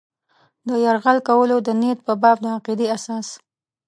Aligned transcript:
د 0.67 0.69
یرغل 0.85 1.17
کولو 1.27 1.57
د 1.67 1.69
نیت 1.81 1.99
په 2.07 2.13
باب 2.21 2.37
د 2.41 2.45
عقیدې 2.57 2.87
اساس. 2.97 3.27